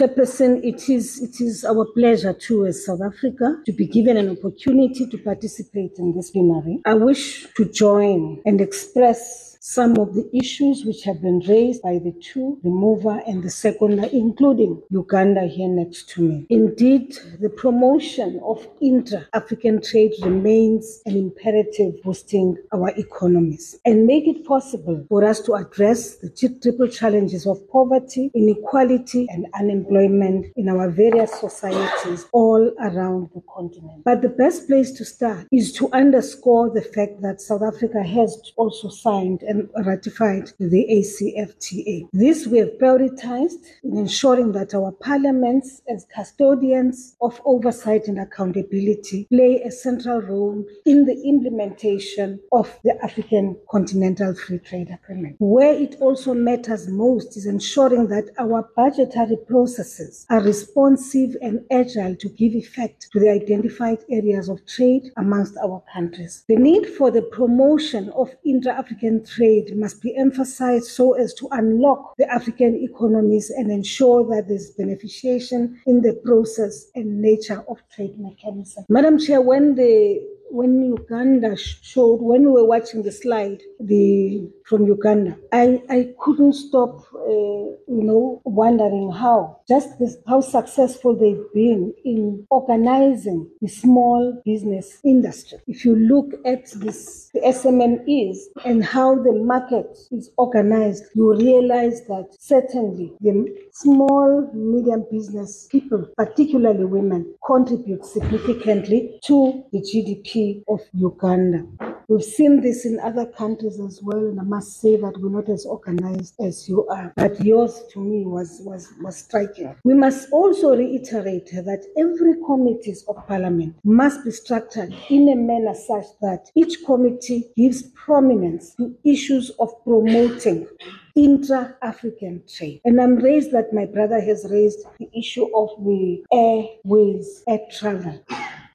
Chairperson, 0.00 0.64
it 0.64 0.88
is, 0.88 1.20
it 1.20 1.42
is 1.44 1.62
our 1.62 1.84
pleasure 1.92 2.32
too 2.32 2.64
as 2.64 2.86
South 2.86 3.02
Africa 3.02 3.56
to 3.66 3.72
be 3.72 3.86
given 3.86 4.16
an 4.16 4.30
opportunity 4.30 5.06
to 5.06 5.18
participate 5.18 5.98
in 5.98 6.14
this 6.16 6.30
plenary. 6.30 6.80
I 6.86 6.94
wish 6.94 7.46
to 7.56 7.66
join 7.66 8.40
and 8.46 8.62
express 8.62 9.49
some 9.70 9.96
of 9.98 10.14
the 10.14 10.28
issues 10.36 10.84
which 10.84 11.04
have 11.04 11.22
been 11.22 11.38
raised 11.46 11.80
by 11.80 11.96
the 11.96 12.12
two, 12.20 12.58
the 12.64 12.68
mover 12.68 13.22
and 13.28 13.40
the 13.44 13.48
seconder, 13.48 14.08
including 14.12 14.82
Uganda 14.90 15.46
here 15.46 15.68
next 15.68 16.08
to 16.08 16.22
me. 16.22 16.44
Indeed, 16.50 17.16
the 17.38 17.50
promotion 17.50 18.40
of 18.44 18.66
intra-African 18.80 19.80
trade 19.80 20.10
remains 20.24 21.02
an 21.06 21.16
imperative 21.16 22.02
boosting 22.02 22.56
our 22.72 22.88
economies 22.96 23.78
and 23.84 24.08
make 24.08 24.26
it 24.26 24.44
possible 24.44 25.06
for 25.08 25.24
us 25.24 25.38
to 25.42 25.54
address 25.54 26.16
the 26.16 26.30
triple 26.60 26.88
challenges 26.88 27.46
of 27.46 27.56
poverty, 27.70 28.32
inequality 28.34 29.28
and 29.30 29.46
unemployment 29.54 30.46
in 30.56 30.68
our 30.68 30.90
various 30.90 31.32
societies 31.38 32.26
all 32.32 32.74
around 32.80 33.30
the 33.36 33.42
continent. 33.54 34.02
But 34.04 34.20
the 34.20 34.30
best 34.30 34.66
place 34.66 34.90
to 34.98 35.04
start 35.04 35.46
is 35.52 35.72
to 35.74 35.88
underscore 35.92 36.70
the 36.70 36.82
fact 36.82 37.22
that 37.22 37.40
South 37.40 37.62
Africa 37.62 38.02
has 38.02 38.36
also 38.56 38.88
signed 38.88 39.42
and 39.42 39.59
ratified 39.84 40.50
the 40.58 40.86
ACFTA. 40.90 42.08
This 42.12 42.46
we 42.46 42.58
have 42.58 42.78
prioritized 42.80 43.64
in 43.82 43.96
ensuring 43.96 44.52
that 44.52 44.74
our 44.74 44.92
parliaments, 44.92 45.82
as 45.88 46.06
custodians 46.14 47.16
of 47.20 47.40
oversight 47.44 48.08
and 48.08 48.18
accountability, 48.18 49.26
play 49.30 49.62
a 49.62 49.70
central 49.70 50.20
role 50.20 50.64
in 50.86 51.04
the 51.04 51.20
implementation 51.22 52.40
of 52.52 52.78
the 52.84 52.96
African 53.02 53.56
Continental 53.70 54.34
Free 54.34 54.58
Trade 54.58 54.90
Agreement. 55.02 55.36
Where 55.38 55.74
it 55.74 55.96
also 56.00 56.34
matters 56.34 56.88
most 56.88 57.36
is 57.36 57.46
ensuring 57.46 58.08
that 58.08 58.30
our 58.38 58.68
budgetary 58.76 59.36
processes 59.46 60.26
are 60.30 60.40
responsive 60.40 61.36
and 61.42 61.64
agile 61.70 62.16
to 62.16 62.28
give 62.28 62.54
effect 62.54 63.08
to 63.12 63.20
the 63.20 63.30
identified 63.30 63.98
areas 64.10 64.48
of 64.48 64.64
trade 64.66 65.10
amongst 65.16 65.56
our 65.58 65.82
countries. 65.92 66.44
The 66.48 66.56
need 66.56 66.86
for 66.86 67.10
the 67.10 67.22
promotion 67.22 68.10
of 68.10 68.30
intra-African 68.44 69.24
trade 69.24 69.39
must 69.76 70.02
be 70.02 70.16
emphasized 70.16 70.86
so 70.86 71.12
as 71.14 71.34
to 71.34 71.48
unlock 71.52 72.14
the 72.16 72.30
African 72.30 72.76
economies 72.76 73.50
and 73.50 73.70
ensure 73.70 74.24
that 74.34 74.48
there's 74.48 74.72
beneficiation 74.76 75.76
in 75.86 76.02
the 76.02 76.14
process 76.24 76.90
and 76.94 77.20
nature 77.20 77.64
of 77.68 77.78
trade 77.94 78.18
mechanism. 78.18 78.84
Madam 78.88 79.18
Chair, 79.18 79.40
when 79.40 79.74
the 79.74 80.20
when 80.50 80.82
Uganda 80.82 81.56
showed, 81.56 82.16
when 82.16 82.42
we 82.42 82.48
were 82.48 82.64
watching 82.64 83.02
the 83.02 83.12
slide, 83.12 83.62
the 83.78 84.50
from 84.64 84.86
Uganda, 84.86 85.36
I, 85.52 85.80
I 85.88 86.12
couldn't 86.18 86.54
stop, 86.54 87.06
uh, 87.14 87.28
you 87.28 88.02
know, 88.02 88.42
wondering 88.44 89.12
how 89.12 89.59
just 89.70 90.00
this, 90.00 90.16
how 90.26 90.40
successful 90.40 91.14
they've 91.14 91.46
been 91.54 91.94
in 92.04 92.44
organizing 92.50 93.48
the 93.62 93.68
small 93.68 94.42
business 94.44 94.98
industry. 95.04 95.58
If 95.68 95.84
you 95.84 95.94
look 95.94 96.32
at 96.44 96.68
this, 96.72 97.30
the 97.32 97.40
SMMEs 97.40 98.36
and 98.64 98.84
how 98.84 99.14
the 99.14 99.32
market 99.32 99.96
is 100.10 100.32
organized, 100.36 101.04
you 101.14 101.36
realize 101.36 102.04
that 102.08 102.34
certainly 102.40 103.12
the 103.20 103.46
small, 103.70 104.50
medium 104.52 105.06
business 105.08 105.68
people, 105.70 106.04
particularly 106.16 106.84
women, 106.84 107.32
contribute 107.46 108.04
significantly 108.04 109.20
to 109.26 109.64
the 109.70 109.78
GDP 109.78 110.64
of 110.66 110.80
Uganda. 110.92 111.64
We've 112.10 112.24
seen 112.24 112.60
this 112.60 112.86
in 112.86 112.98
other 112.98 113.24
countries 113.24 113.78
as 113.78 114.00
well, 114.02 114.18
and 114.18 114.40
I 114.40 114.42
must 114.42 114.80
say 114.80 114.96
that 114.96 115.14
we're 115.18 115.30
not 115.30 115.48
as 115.48 115.64
organized 115.64 116.34
as 116.40 116.68
you 116.68 116.84
are. 116.88 117.12
But 117.14 117.40
yours, 117.44 117.84
to 117.92 118.00
me, 118.00 118.26
was 118.26 118.62
was 118.64 118.92
was 119.00 119.18
striking. 119.18 119.76
We 119.84 119.94
must 119.94 120.28
also 120.32 120.76
reiterate 120.76 121.52
that 121.52 121.86
every 121.96 122.34
committees 122.44 123.04
of 123.06 123.24
parliament 123.28 123.76
must 123.84 124.24
be 124.24 124.32
structured 124.32 124.92
in 125.08 125.28
a 125.28 125.36
manner 125.36 125.72
such 125.72 126.06
that 126.20 126.50
each 126.56 126.84
committee 126.84 127.44
gives 127.56 127.82
prominence 127.94 128.74
to 128.74 128.92
issues 129.04 129.50
of 129.60 129.70
promoting 129.84 130.66
intra-African 131.14 132.42
trade. 132.52 132.80
And 132.84 133.00
I'm 133.00 133.16
raised 133.16 133.52
that 133.52 133.72
my 133.72 133.86
brother 133.86 134.20
has 134.20 134.46
raised 134.50 134.80
the 134.98 135.08
issue 135.16 135.46
of 135.56 135.68
the 135.84 136.24
airways, 136.32 137.44
air 137.46 137.60
travel. 137.70 138.20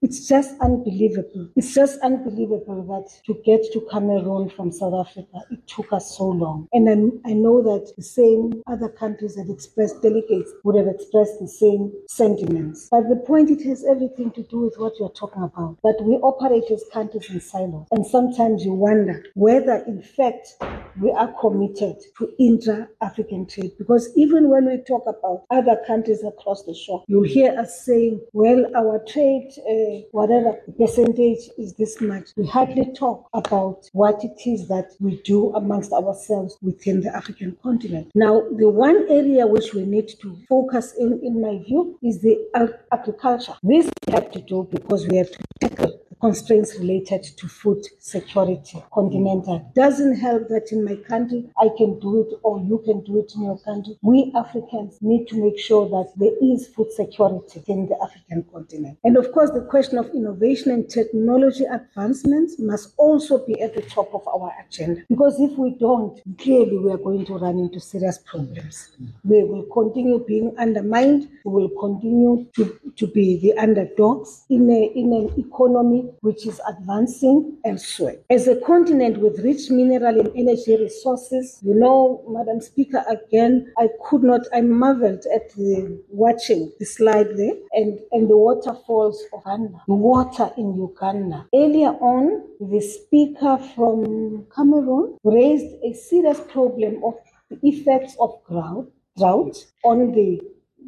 It's 0.01 0.27
just 0.27 0.55
unbelievable. 0.61 1.49
It's 1.55 1.73
just 1.73 1.99
unbelievable 2.01 2.83
that 2.83 3.09
to 3.25 3.41
get 3.45 3.61
to 3.73 3.87
Cameroon 3.91 4.49
from 4.49 4.71
South 4.71 5.07
Africa, 5.07 5.41
it 5.51 5.65
took 5.67 5.91
us 5.93 6.17
so 6.17 6.25
long. 6.25 6.67
And 6.73 6.89
I, 6.89 7.29
I 7.29 7.33
know 7.33 7.61
that 7.63 7.93
the 7.95 8.03
same 8.03 8.61
other 8.67 8.89
countries 8.89 9.37
have 9.37 9.49
expressed, 9.49 10.01
delegates 10.01 10.51
would 10.63 10.75
have 10.75 10.87
expressed 10.87 11.39
the 11.39 11.47
same 11.47 11.91
sentiments. 12.07 12.87
But 12.91 13.09
the 13.09 13.15
point, 13.15 13.49
it 13.49 13.63
has 13.67 13.85
everything 13.85 14.31
to 14.31 14.43
do 14.43 14.61
with 14.61 14.75
what 14.77 14.93
you're 14.99 15.09
talking 15.09 15.43
about. 15.43 15.77
That 15.83 15.99
we 16.03 16.15
operate 16.15 16.69
as 16.71 16.83
countries 16.91 17.29
in 17.29 17.39
silos. 17.39 17.87
And 17.91 18.05
sometimes 18.05 18.65
you 18.65 18.73
wonder 18.73 19.23
whether, 19.33 19.83
in 19.87 20.01
fact, 20.01 20.55
we 20.99 21.11
are 21.11 21.33
committed 21.39 21.97
to 22.17 22.33
intra-African 22.39 23.47
trade. 23.47 23.71
Because 23.77 24.09
even 24.15 24.49
when 24.49 24.65
we 24.65 24.77
talk 24.77 25.03
about 25.07 25.43
other 25.49 25.77
countries 25.85 26.23
across 26.23 26.63
the 26.63 26.73
shore, 26.73 27.03
you'll 27.07 27.23
hear 27.23 27.57
us 27.59 27.85
saying, 27.85 28.21
well, 28.33 28.65
our 28.75 29.03
trade, 29.07 29.51
uh, 29.59 30.05
whatever 30.11 30.53
percentage 30.77 31.49
is 31.57 31.73
this 31.73 31.99
much. 32.01 32.29
We 32.35 32.45
hardly 32.47 32.93
talk 32.93 33.29
about 33.33 33.89
what 33.93 34.23
it 34.23 34.39
is 34.45 34.67
that 34.69 34.91
we 34.99 35.21
do 35.23 35.53
amongst 35.55 35.91
ourselves 35.91 36.57
within 36.61 37.01
the 37.01 37.15
African 37.15 37.57
continent. 37.61 38.11
Now, 38.15 38.43
the 38.57 38.69
one 38.69 39.05
area 39.09 39.45
which 39.47 39.73
we 39.73 39.85
need 39.85 40.09
to 40.21 40.37
focus 40.47 40.93
in, 40.97 41.19
in 41.23 41.41
my 41.41 41.63
view, 41.63 41.97
is 42.03 42.21
the 42.21 42.37
ag- 42.55 42.79
agriculture. 42.91 43.53
This 43.63 43.89
we 44.07 44.13
have 44.13 44.31
to 44.31 44.41
do 44.41 44.67
because 44.71 45.07
we 45.07 45.17
have 45.17 45.31
to 45.31 45.39
tackle 45.61 45.99
constraints 46.19 46.77
related 46.79 47.23
to 47.23 47.47
food 47.47 47.83
security 47.99 48.83
continental. 48.93 49.71
Doesn't 49.75 50.17
help 50.17 50.47
that 50.49 50.71
in 50.71 50.83
my 50.83 50.95
country 50.95 51.49
i 51.61 51.69
can 51.77 51.99
do 51.99 52.21
it 52.21 52.39
or 52.43 52.59
you 52.59 52.81
can 52.85 53.03
do 53.03 53.19
it 53.19 53.31
in 53.35 53.43
your 53.43 53.57
country. 53.59 53.97
We 54.01 54.31
africans 54.35 54.97
need 55.01 55.27
to 55.29 55.35
make 55.43 55.59
sure 55.59 55.87
that 55.89 56.11
there 56.15 56.35
is 56.41 56.67
food 56.67 56.91
security 56.91 57.63
in 57.67 57.87
the 57.87 57.97
african 58.03 58.43
continent. 58.51 58.97
And 59.03 59.17
of 59.17 59.31
course 59.31 59.51
the 59.51 59.61
question 59.61 59.97
of 59.97 60.09
innovation 60.09 60.71
and 60.71 60.89
technology 60.89 61.65
advancements 61.65 62.59
must 62.59 62.93
also 62.97 63.45
be 63.45 63.61
at 63.61 63.75
the 63.75 63.81
top 63.81 64.13
of 64.13 64.27
our 64.27 64.53
agenda. 64.65 65.01
Because 65.09 65.39
if 65.39 65.57
we 65.57 65.71
don't 65.79 66.19
clearly 66.37 66.77
we 66.77 66.91
are 66.91 66.97
going 66.97 67.25
to 67.25 67.37
run 67.37 67.59
into 67.59 67.79
serious 67.79 68.17
problems. 68.19 68.89
We 69.23 69.43
will 69.43 69.63
continue 69.73 70.23
being 70.25 70.55
undermined. 70.57 71.29
We 71.43 71.51
will 71.51 71.69
continue 71.79 72.47
to, 72.55 72.79
to 72.95 73.07
be 73.07 73.39
the 73.39 73.53
underdogs 73.57 74.45
in, 74.49 74.69
a, 74.69 74.91
in 74.95 75.13
an 75.13 75.33
economy 75.39 76.04
which 76.21 76.45
is 76.45 76.59
advancing 76.67 77.57
elsewhere. 77.65 78.17
As 78.29 78.47
a 78.47 78.57
continent 78.61 79.17
with 79.17 79.39
rich 79.39 79.69
mineral 79.69 80.19
and 80.19 80.31
energy 80.35 80.75
resources, 80.75 81.59
you 81.63 81.73
know, 81.73 82.23
Madam 82.27 82.61
Speaker, 82.61 83.03
again, 83.09 83.71
I 83.77 83.89
could 84.03 84.23
not, 84.23 84.41
I 84.53 84.61
marveled 84.61 85.25
at 85.33 85.53
the 85.55 86.01
watching 86.09 86.71
the 86.79 86.85
slide 86.85 87.35
there 87.37 87.53
and, 87.73 87.99
and 88.11 88.29
the 88.29 88.37
waterfalls 88.37 89.23
of 89.33 89.45
Uganda, 89.45 89.81
the 89.87 89.93
water 89.93 90.51
in 90.57 90.75
Uganda. 90.75 91.47
Earlier 91.53 91.89
on, 91.89 92.43
the 92.59 92.81
speaker 92.81 93.57
from 93.75 94.47
Cameroon 94.55 95.17
raised 95.23 95.75
a 95.83 95.93
serious 95.93 96.39
problem 96.49 97.03
of 97.03 97.15
the 97.49 97.59
effects 97.63 98.15
of 98.19 98.39
drought, 98.49 98.91
drought 99.17 99.55
on 99.83 100.11
the 100.13 100.41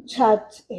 Chad 0.08 0.42
uh, 0.70 0.74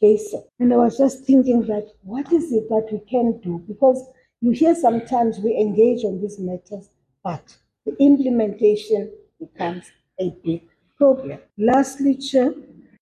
basin. 0.00 0.44
And 0.60 0.72
I 0.72 0.76
was 0.76 0.98
just 0.98 1.24
thinking 1.24 1.62
that 1.66 1.88
what 2.02 2.32
is 2.32 2.52
it 2.52 2.68
that 2.68 2.88
we 2.92 3.00
can 3.10 3.40
do? 3.40 3.62
Because 3.66 4.06
you 4.40 4.50
hear 4.50 4.74
sometimes 4.74 5.38
we 5.38 5.56
engage 5.56 6.04
on 6.04 6.20
these 6.20 6.38
matters, 6.38 6.90
but 7.22 7.56
the 7.86 7.96
implementation 7.98 9.10
becomes 9.40 9.90
a 10.20 10.30
big 10.44 10.62
problem. 10.98 11.38
Lastly, 11.58 12.16
Chair, 12.16 12.52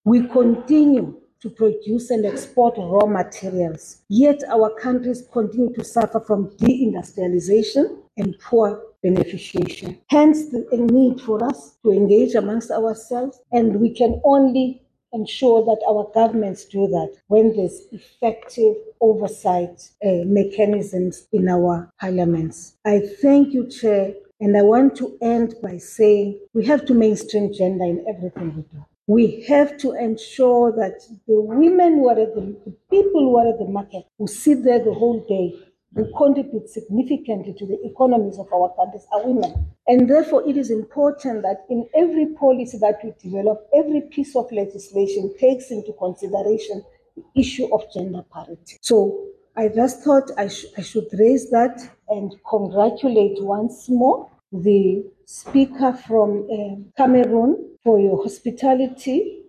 we 0.05 0.27
continue 0.27 1.19
to 1.41 1.49
produce 1.49 2.09
and 2.09 2.25
export 2.25 2.75
raw 2.77 3.05
materials, 3.05 4.01
yet 4.07 4.41
our 4.49 4.73
countries 4.79 5.23
continue 5.31 5.73
to 5.73 5.83
suffer 5.83 6.21
from 6.21 6.49
deindustrialization 6.51 7.97
and 8.15 8.39
poor 8.39 8.81
beneficiation. 9.03 9.99
Hence, 10.09 10.49
the 10.49 10.65
need 10.71 11.19
for 11.19 11.43
us 11.43 11.77
to 11.83 11.91
engage 11.91 12.35
amongst 12.35 12.71
ourselves, 12.71 13.41
and 13.51 13.75
we 13.81 13.93
can 13.93 14.21
only 14.23 14.82
ensure 15.13 15.63
that 15.63 15.81
our 15.87 16.09
governments 16.13 16.65
do 16.65 16.87
that 16.87 17.15
when 17.27 17.55
there's 17.55 17.81
effective 17.91 18.75
oversight 18.99 19.89
uh, 20.05 20.25
mechanisms 20.25 21.27
in 21.31 21.47
our 21.47 21.91
parliaments. 21.99 22.75
I 22.85 23.01
thank 23.21 23.53
you, 23.53 23.67
Chair, 23.67 24.13
and 24.39 24.57
I 24.57 24.61
want 24.61 24.95
to 24.97 25.17
end 25.21 25.55
by 25.61 25.77
saying 25.77 26.39
we 26.53 26.65
have 26.65 26.85
to 26.85 26.93
mainstream 26.93 27.53
gender 27.53 27.85
in 27.85 28.05
everything 28.07 28.55
we 28.55 28.63
do. 28.63 28.85
We 29.05 29.43
have 29.49 29.77
to 29.79 29.91
ensure 29.93 30.71
that 30.73 31.01
the 31.27 31.41
women 31.41 31.95
who 31.95 32.09
are 32.09 32.19
at 32.19 32.35
the, 32.35 32.55
the 32.65 32.73
people 32.89 33.21
who 33.21 33.37
are 33.37 33.49
at 33.49 33.59
the 33.59 33.67
market, 33.67 34.05
who 34.17 34.27
sit 34.27 34.63
there 34.63 34.83
the 34.83 34.93
whole 34.93 35.19
day, 35.27 35.53
who 35.95 36.11
contribute 36.17 36.69
significantly 36.69 37.53
to 37.57 37.65
the 37.65 37.79
economies 37.85 38.39
of 38.39 38.51
our 38.51 38.73
countries 38.75 39.05
are 39.11 39.27
women. 39.27 39.53
And 39.87 40.09
therefore, 40.09 40.47
it 40.47 40.57
is 40.57 40.71
important 40.71 41.43
that 41.43 41.65
in 41.69 41.87
every 41.95 42.27
policy 42.33 42.77
that 42.79 42.99
we 43.03 43.13
develop, 43.21 43.67
every 43.75 44.01
piece 44.01 44.35
of 44.35 44.51
legislation 44.51 45.33
takes 45.39 45.71
into 45.71 45.93
consideration 45.93 46.83
the 47.15 47.23
issue 47.39 47.73
of 47.73 47.83
gender 47.93 48.23
parity. 48.33 48.77
So 48.81 49.25
I 49.55 49.67
just 49.67 50.01
thought 50.01 50.31
I, 50.37 50.47
sh- 50.47 50.65
I 50.77 50.81
should 50.81 51.07
raise 51.13 51.51
that 51.51 51.79
and 52.09 52.33
congratulate 52.49 53.41
once 53.43 53.87
more 53.87 54.29
the 54.51 55.05
speaker 55.25 55.93
from 56.07 56.47
um, 56.51 56.91
Cameroon 56.97 57.77
for 57.83 57.99
your 57.99 58.21
hospitality, 58.23 59.43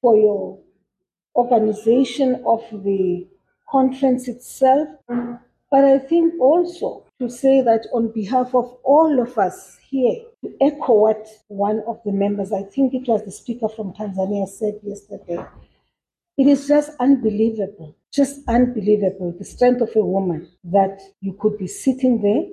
for 0.00 0.16
your 0.16 0.58
organization 1.36 2.42
of 2.46 2.62
the 2.84 3.26
conference 3.70 4.28
itself. 4.28 4.88
But 5.70 5.84
I 5.84 5.98
think 5.98 6.40
also 6.40 7.04
to 7.20 7.28
say 7.28 7.60
that 7.62 7.86
on 7.92 8.12
behalf 8.12 8.54
of 8.54 8.76
all 8.84 9.20
of 9.20 9.36
us 9.36 9.78
here, 9.90 10.22
to 10.42 10.54
echo 10.60 10.94
what 10.94 11.26
one 11.48 11.82
of 11.86 12.00
the 12.04 12.12
members, 12.12 12.52
I 12.52 12.62
think 12.62 12.94
it 12.94 13.08
was 13.08 13.24
the 13.24 13.32
speaker 13.32 13.68
from 13.68 13.92
Tanzania, 13.92 14.48
said 14.48 14.80
yesterday. 14.82 15.44
It 16.38 16.46
is 16.46 16.68
just 16.68 16.92
unbelievable, 17.00 17.96
just 18.12 18.40
unbelievable, 18.48 19.34
the 19.36 19.44
strength 19.44 19.80
of 19.80 19.94
a 19.96 20.04
woman 20.04 20.48
that 20.64 21.00
you 21.20 21.32
could 21.34 21.58
be 21.58 21.66
sitting 21.66 22.22
there 22.22 22.44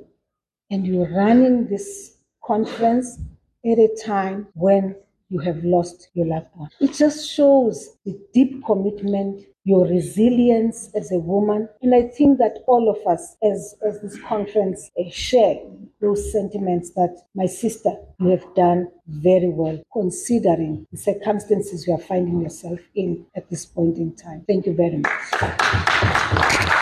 and 0.71 0.85
you're 0.85 1.09
running 1.15 1.67
this 1.67 2.17
conference 2.43 3.19
at 3.63 3.77
a 3.77 3.95
time 4.03 4.47
when 4.55 4.95
you 5.29 5.39
have 5.39 5.63
lost 5.63 6.09
your 6.13 6.27
loved 6.27 6.47
one. 6.53 6.69
It 6.79 6.93
just 6.93 7.29
shows 7.29 7.97
the 8.05 8.17
deep 8.33 8.63
commitment, 8.65 9.41
your 9.63 9.87
resilience 9.87 10.91
as 10.95 11.11
a 11.11 11.17
woman. 11.17 11.67
And 11.81 11.95
I 11.95 12.03
think 12.03 12.37
that 12.37 12.59
all 12.67 12.89
of 12.89 12.97
us, 13.11 13.35
as, 13.43 13.75
as 13.85 14.01
this 14.01 14.19
conference, 14.21 14.91
uh, 14.99 15.09
share 15.09 15.57
those 16.01 16.31
sentiments 16.31 16.91
that 16.91 17.17
my 17.33 17.47
sister, 17.47 17.95
you 18.19 18.29
have 18.29 18.45
done 18.55 18.89
very 19.07 19.49
well, 19.49 19.81
considering 19.91 20.85
the 20.91 20.97
circumstances 20.97 21.87
you 21.87 21.93
are 21.93 21.99
finding 21.99 22.41
yourself 22.41 22.79
in 22.93 23.25
at 23.35 23.49
this 23.49 23.65
point 23.65 23.97
in 23.97 24.15
time. 24.15 24.43
Thank 24.47 24.67
you 24.67 24.73
very 24.73 24.97
much. 24.97 26.81